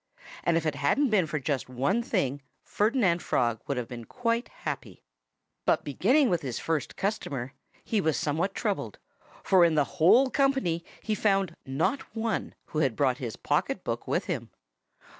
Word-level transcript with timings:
And 0.43 0.57
if 0.57 0.65
it 0.65 0.73
hadn't 0.73 1.11
been 1.11 1.27
for 1.27 1.37
just 1.37 1.69
one 1.69 2.01
thing 2.01 2.41
Ferdinand 2.63 3.21
Frog 3.21 3.59
would 3.67 3.77
have 3.77 3.87
been 3.87 4.05
quite 4.05 4.47
happy. 4.47 5.03
But 5.63 5.83
beginning 5.83 6.27
with 6.27 6.41
his 6.41 6.57
first 6.57 6.95
customer, 6.95 7.53
he 7.83 8.01
was 8.01 8.17
somewhat 8.17 8.55
troubled; 8.55 8.97
for 9.43 9.63
in 9.63 9.75
the 9.75 9.83
whole 10.01 10.31
company 10.31 10.83
he 11.03 11.13
found 11.13 11.55
not 11.67 12.15
one 12.15 12.55
who 12.73 12.79
had 12.79 12.95
brought 12.95 13.19
his 13.19 13.35
pocket 13.35 13.83
book 13.83 14.07
with 14.07 14.25
him. 14.25 14.49